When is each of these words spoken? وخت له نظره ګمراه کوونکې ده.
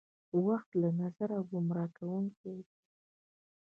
وخت 0.45 0.69
له 0.81 0.89
نظره 0.99 1.37
ګمراه 1.51 1.89
کوونکې 1.97 2.51
ده. 2.57 2.71